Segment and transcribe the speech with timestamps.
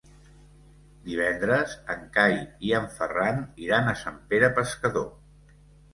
[1.09, 2.35] Divendres en Cai
[2.69, 5.07] i en Ferran iran a Sant Pere Pescador.